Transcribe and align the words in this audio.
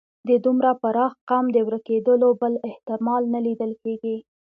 د 0.27 0.29
دومره 0.45 0.69
پراخ 0.81 1.13
قوم 1.29 1.45
د 1.53 1.57
ورکېدلو 1.67 2.29
بل 2.41 2.53
احتمال 2.69 3.23
نه 3.33 3.39
لیدل 3.45 3.71
کېږي. 3.83 4.17